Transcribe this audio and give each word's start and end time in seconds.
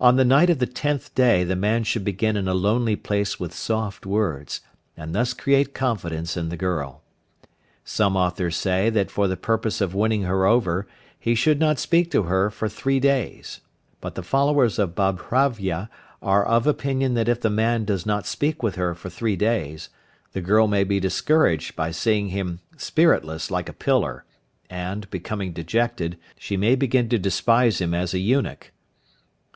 On 0.00 0.14
the 0.14 0.24
night 0.24 0.48
of 0.48 0.60
the 0.60 0.66
tenth 0.68 1.12
day 1.16 1.42
the 1.42 1.56
man 1.56 1.82
should 1.82 2.04
begin 2.04 2.36
in 2.36 2.46
a 2.46 2.54
lonely 2.54 2.94
place 2.94 3.40
with 3.40 3.52
soft 3.52 4.06
words, 4.06 4.60
and 4.96 5.12
thus 5.12 5.34
create 5.34 5.74
confidence 5.74 6.36
in 6.36 6.50
the 6.50 6.56
girl. 6.56 7.02
Some 7.84 8.16
authors 8.16 8.54
say 8.56 8.90
that 8.90 9.10
for 9.10 9.26
the 9.26 9.36
purpose 9.36 9.80
of 9.80 9.92
winning 9.92 10.22
her 10.22 10.46
over 10.46 10.86
he 11.18 11.34
should 11.34 11.58
not 11.58 11.80
speak 11.80 12.12
to 12.12 12.22
her 12.30 12.48
for 12.48 12.68
three 12.68 13.00
days, 13.00 13.60
but 14.00 14.14
the 14.14 14.22
followers 14.22 14.78
of 14.78 14.94
Babhravya 14.94 15.90
are 16.22 16.46
of 16.46 16.68
opinion 16.68 17.14
that 17.14 17.28
if 17.28 17.40
the 17.40 17.50
man 17.50 17.84
does 17.84 18.06
not 18.06 18.24
speak 18.24 18.62
with 18.62 18.76
her 18.76 18.94
for 18.94 19.10
three 19.10 19.34
days, 19.34 19.88
the 20.30 20.40
girl 20.40 20.68
may 20.68 20.84
be 20.84 21.00
discouraged 21.00 21.74
by 21.74 21.90
seeing 21.90 22.28
him 22.28 22.60
spiritless 22.76 23.50
like 23.50 23.68
a 23.68 23.72
pillar, 23.72 24.24
and, 24.70 25.10
becoming 25.10 25.52
dejected, 25.52 26.16
she 26.38 26.56
may 26.56 26.76
begin 26.76 27.08
to 27.08 27.18
despise 27.18 27.80
him 27.80 27.94
as 27.94 28.14
an 28.14 28.20
eunuch. 28.20 28.70